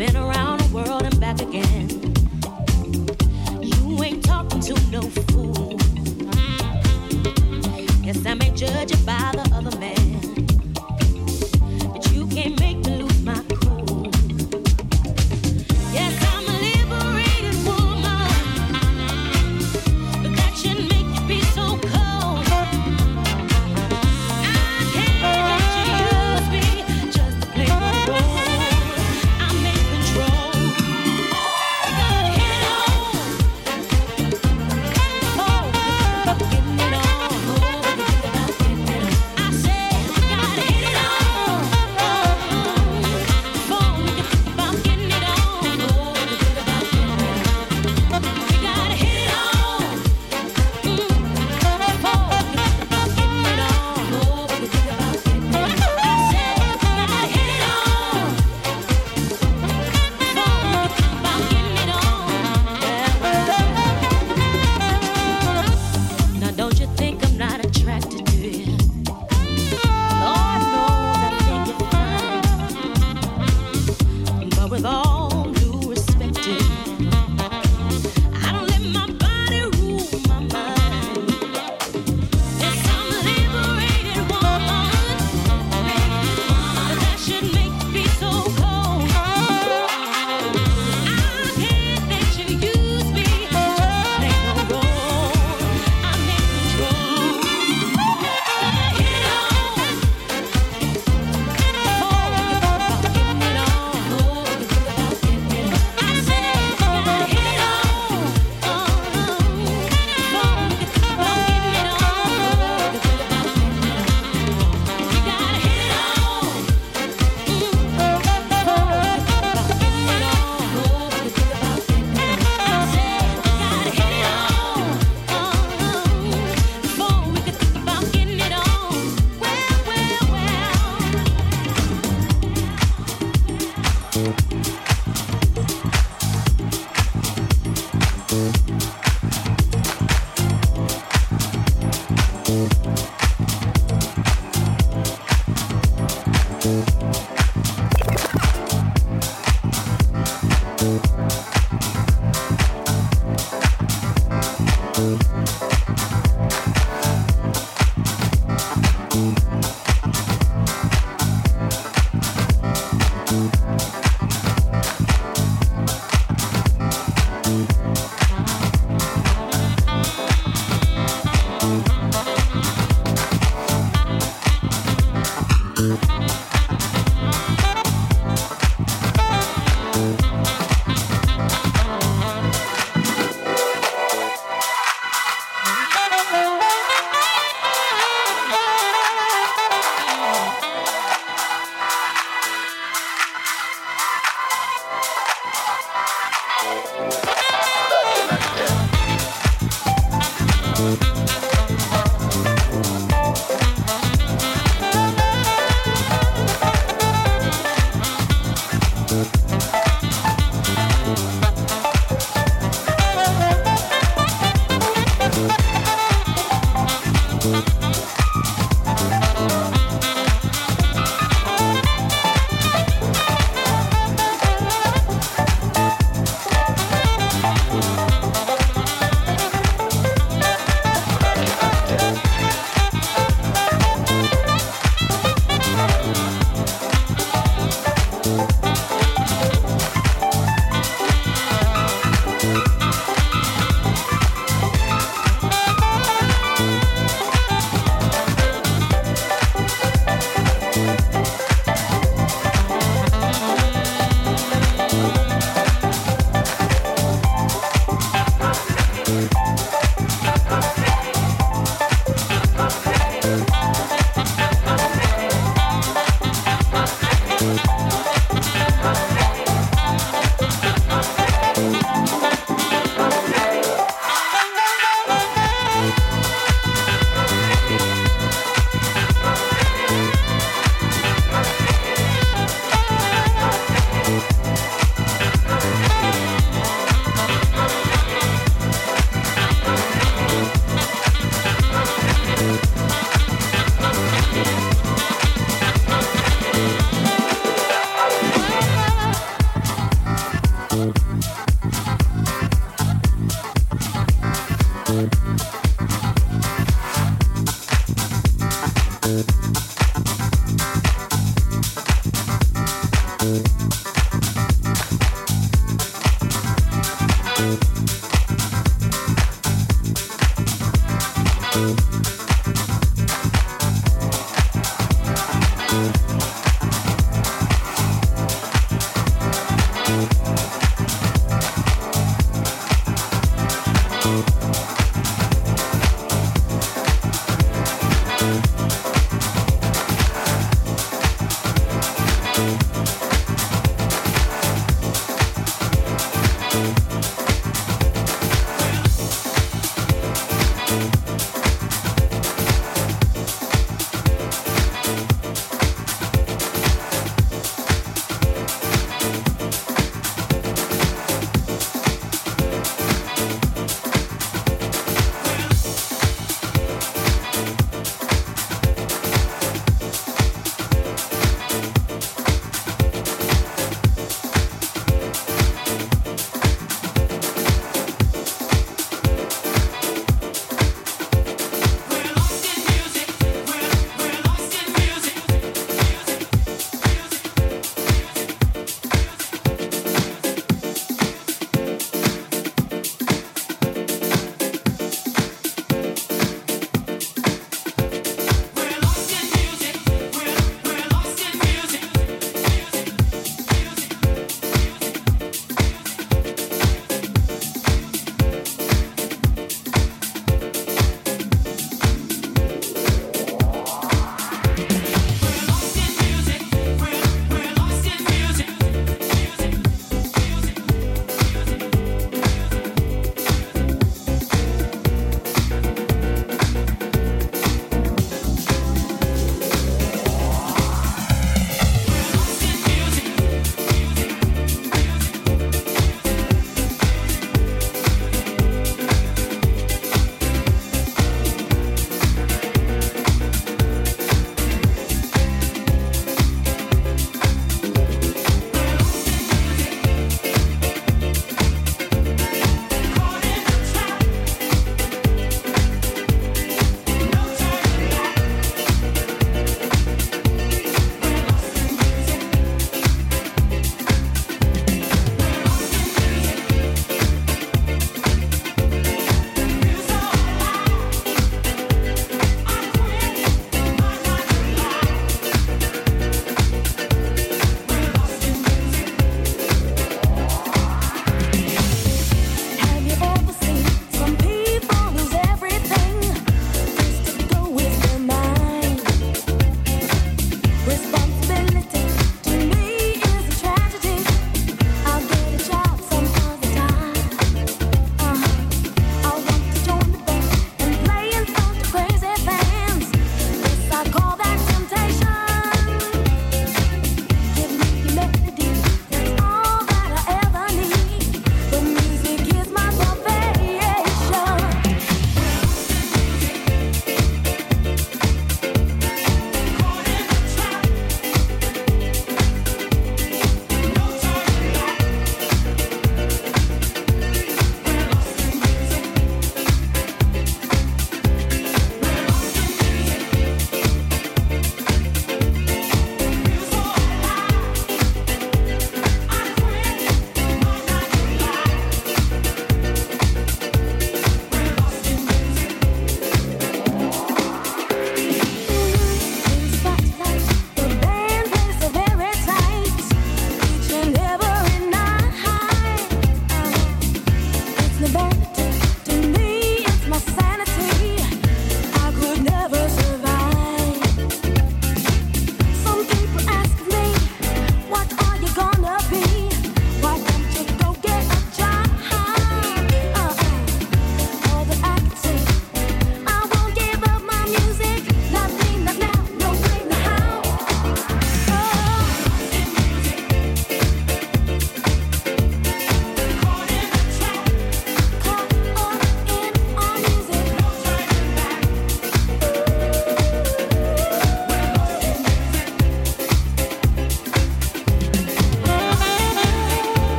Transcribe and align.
Been 0.00 0.16
around 0.16 0.60
the 0.60 0.74
world 0.74 1.02
and 1.02 1.20
back 1.20 1.42
again. 1.42 1.79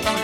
I 0.00 0.17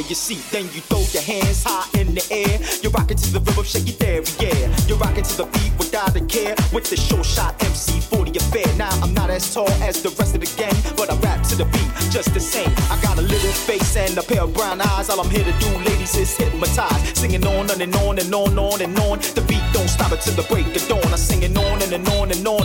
of 0.00 0.10
your 0.10 0.16
seat. 0.16 0.42
Then 0.50 0.64
you 0.74 0.80
throw 0.80 1.00
your 1.12 1.22
hands 1.22 1.62
high 1.64 1.86
in 2.00 2.14
the 2.14 2.24
air. 2.30 2.58
You're 2.82 2.92
rocking 2.92 3.16
to 3.16 3.32
the 3.32 3.40
rhythm, 3.40 3.64
shake 3.64 3.88
it 3.88 3.98
there, 3.98 4.22
yeah. 4.42 4.66
You're 4.88 4.98
rocking 4.98 5.24
to 5.24 5.36
the 5.36 5.44
beat 5.44 5.72
without 5.78 6.16
a 6.16 6.20
care. 6.26 6.54
With 6.72 6.90
the 6.90 6.96
show 6.96 7.22
shot 7.22 7.54
MC 7.62 8.00
40 8.00 8.36
affair. 8.36 8.66
Now 8.76 8.90
I'm 9.02 9.14
not 9.14 9.30
as 9.30 9.52
tall 9.52 9.70
as 9.82 10.02
the 10.02 10.10
rest 10.18 10.34
of 10.34 10.40
the 10.40 10.50
gang, 10.56 10.74
but 10.96 11.10
I 11.10 11.16
rap 11.20 11.42
to 11.48 11.56
the 11.56 11.66
beat 11.66 11.86
just 12.10 12.32
the 12.34 12.40
same. 12.40 12.72
I 12.90 12.98
got 13.02 13.18
a 13.18 13.22
little 13.22 13.52
face 13.52 13.96
and 13.96 14.16
a 14.18 14.22
pair 14.22 14.42
of 14.42 14.54
brown 14.54 14.80
eyes. 14.80 15.10
All 15.10 15.20
I'm 15.20 15.30
here 15.30 15.44
to 15.44 15.54
do, 15.60 15.70
ladies, 15.84 16.16
is 16.16 16.36
hypnotize. 16.36 17.18
Singing 17.18 17.44
on 17.46 17.70
and, 17.70 17.94
on 17.96 18.18
and 18.18 18.34
on 18.34 18.48
and 18.48 18.58
on, 18.58 18.80
and 18.80 18.98
on. 18.98 19.18
The 19.36 19.44
beat 19.46 19.62
don't 19.72 19.88
stop 19.88 20.12
until 20.12 20.34
the 20.34 20.46
break 20.48 20.66
of 20.74 20.88
dawn. 20.88 21.04
I'm 21.04 21.18
singing 21.18 21.56
on 21.56 21.82
and, 21.82 21.92
and 21.92 22.08
on 22.16 22.30
and 22.30 22.46
on. 22.46 22.55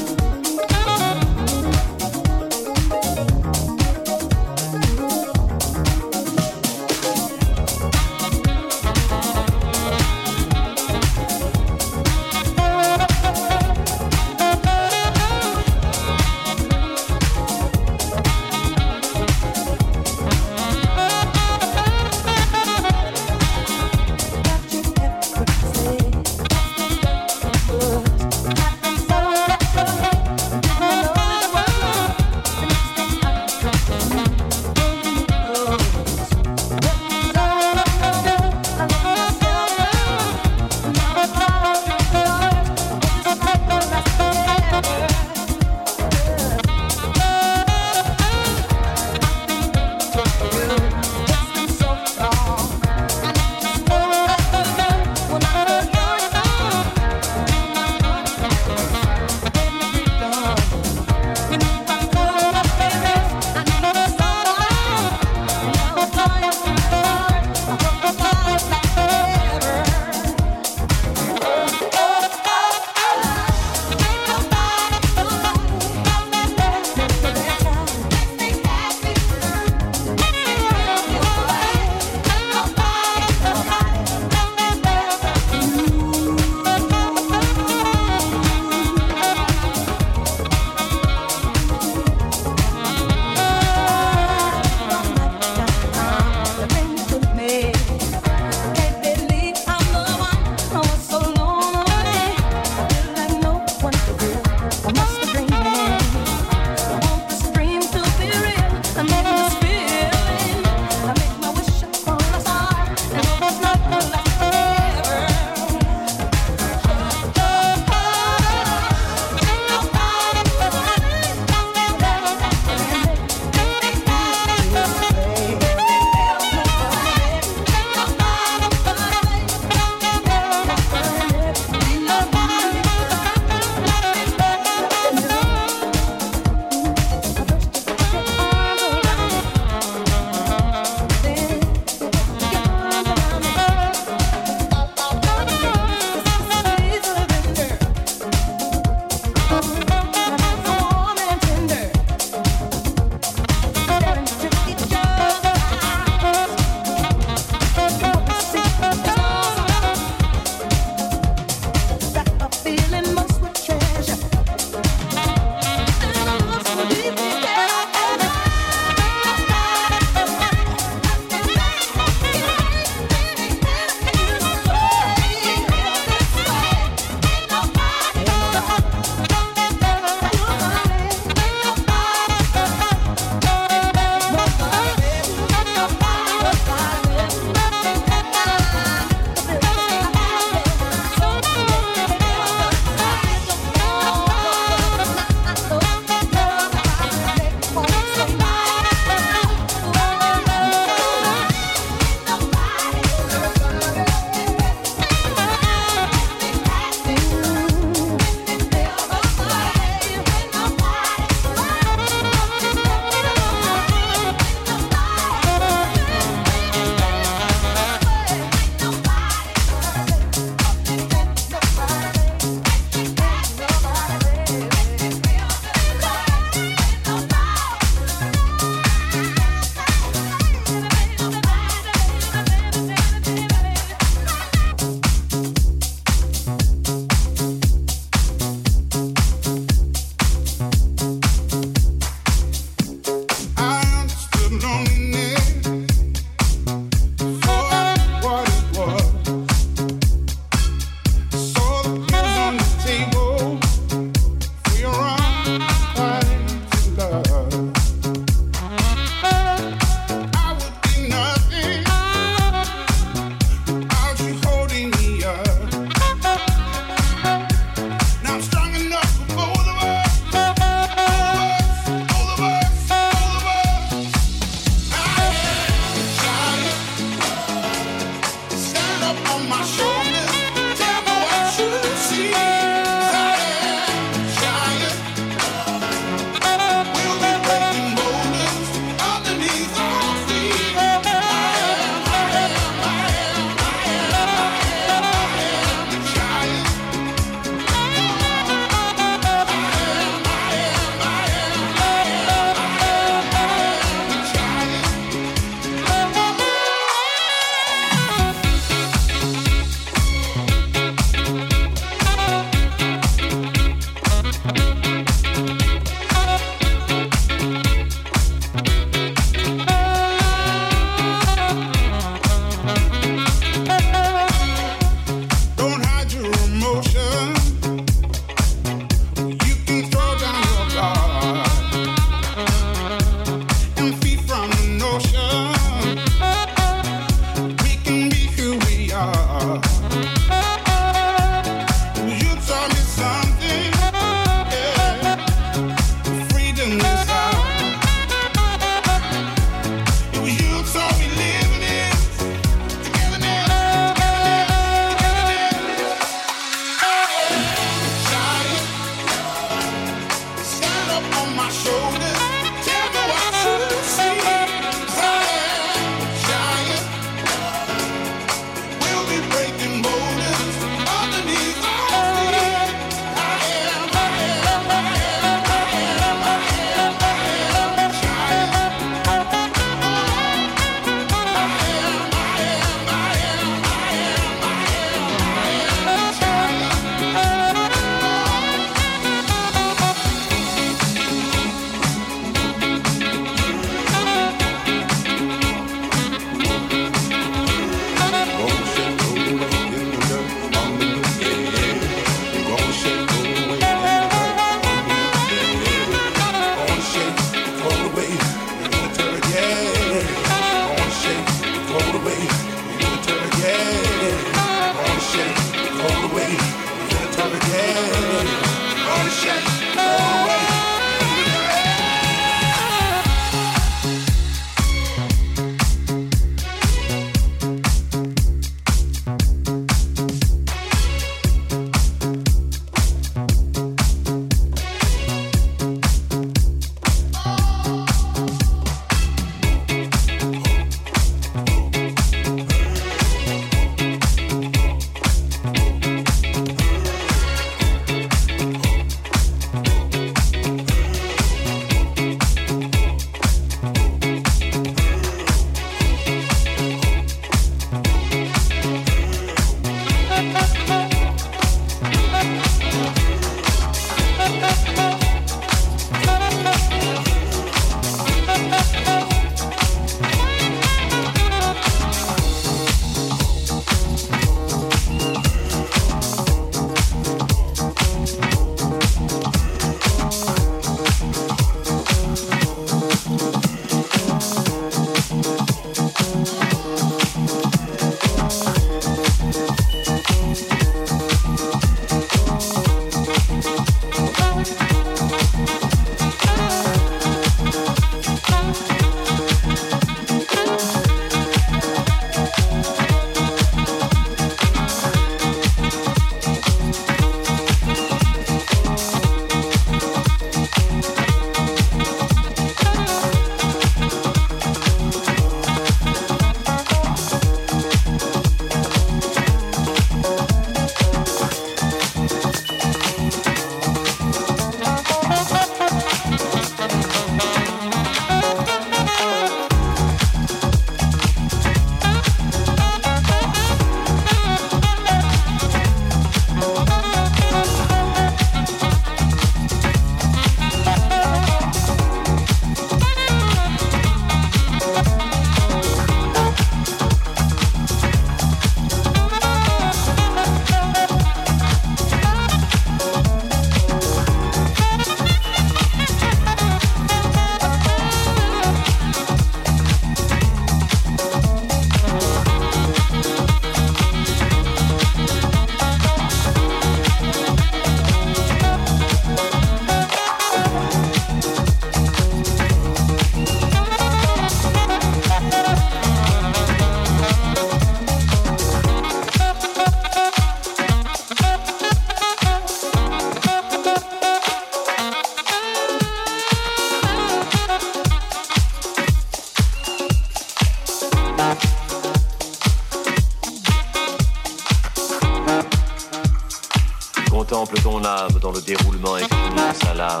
Dans 598.22 598.32
le 598.32 598.40
déroulement 598.40 598.94
infini 598.94 599.34
de 599.36 599.66
sa 599.66 599.74
lame. 599.74 600.00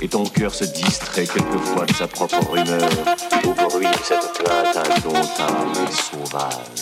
Et 0.00 0.08
ton 0.08 0.24
cœur 0.24 0.52
se 0.52 0.64
distrait 0.64 1.26
quelquefois 1.26 1.86
de 1.86 1.94
sa 1.94 2.08
propre 2.08 2.40
rumeur 2.50 2.90
au 3.44 3.54
bruit 3.54 3.86
de 3.86 4.02
cette 4.02 4.32
plainte 4.32 4.76
indomptable 4.76 5.78
et 5.88 5.92
sauvage. 5.92 6.81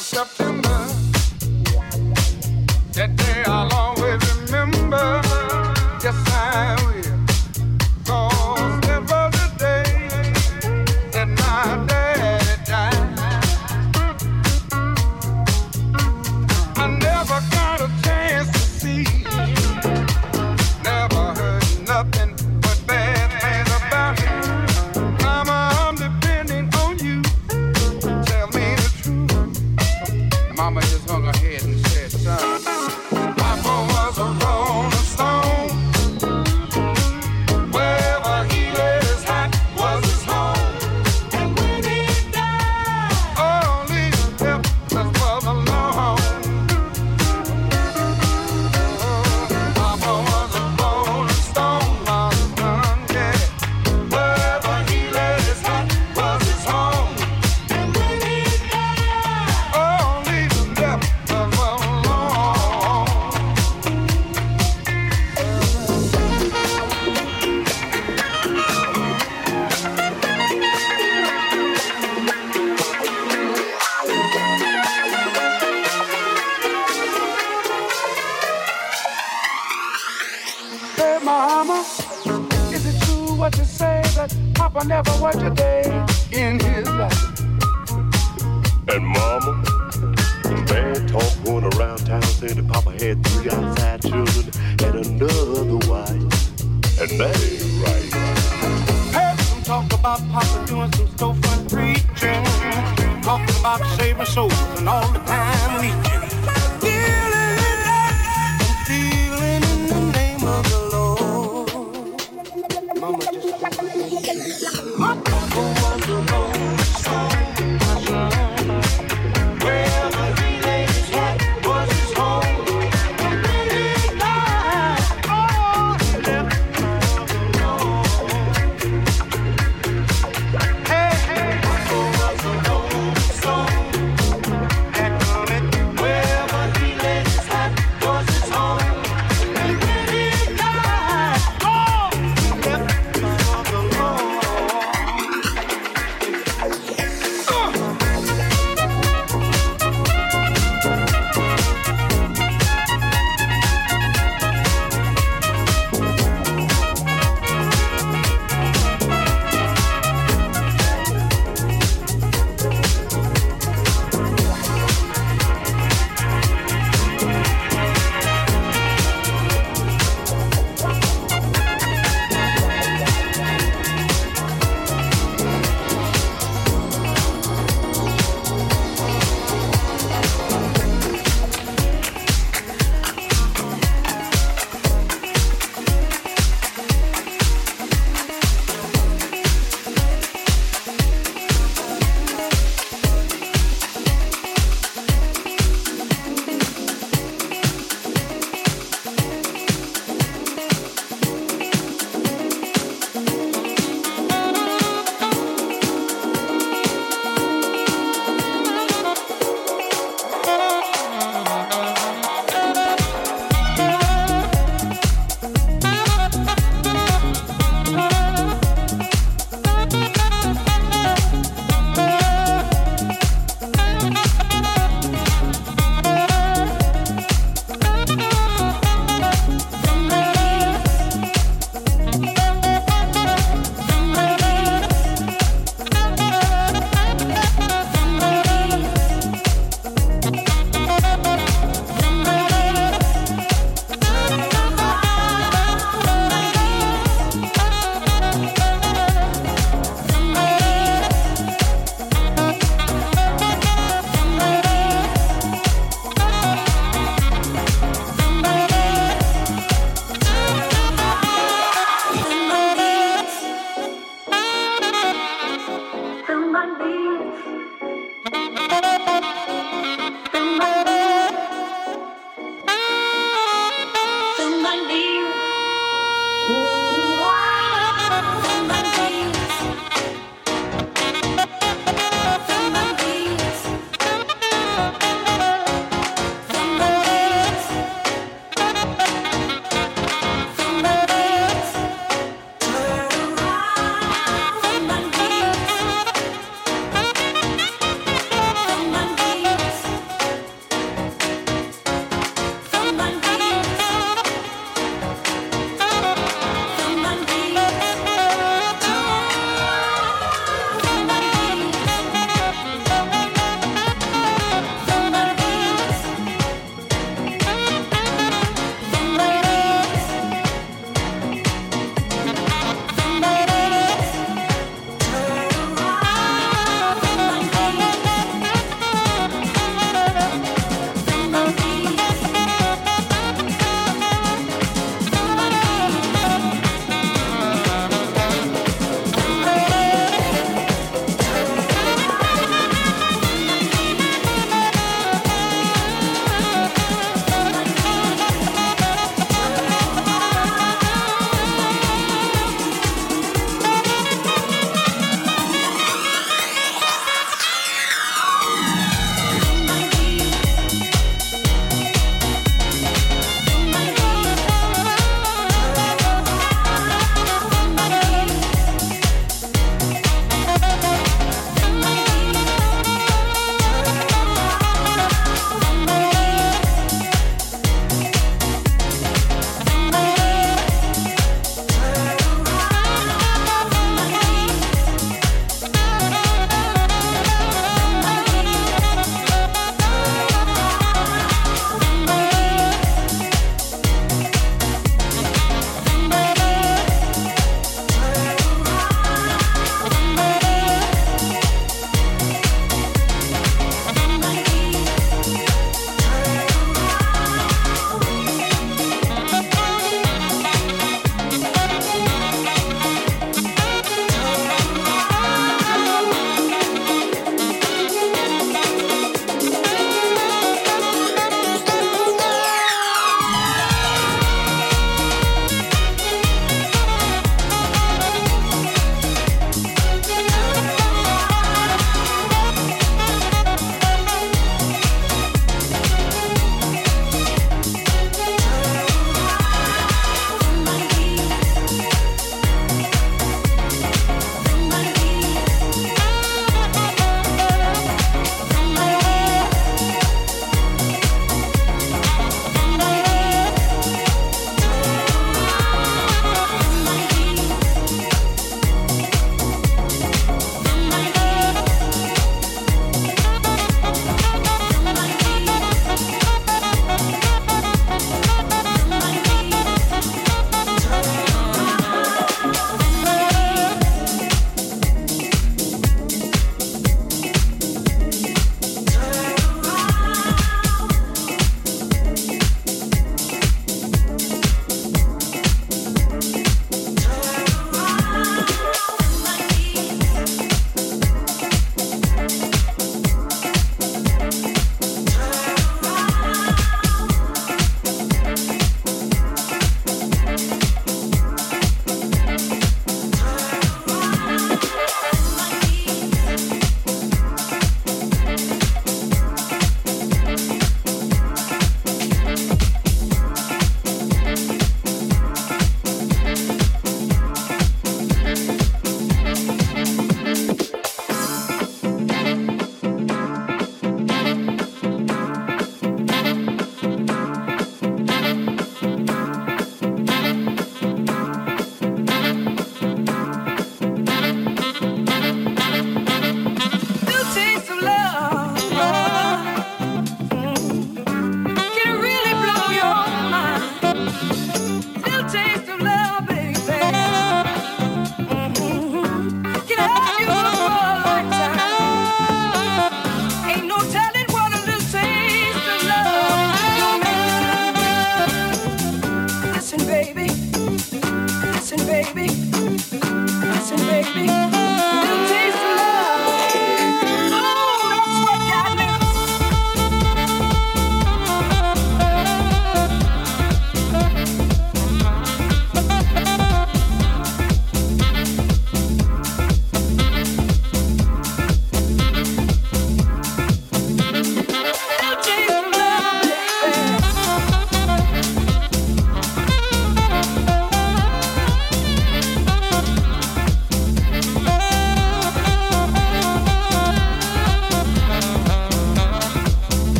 Nothing 0.00 0.29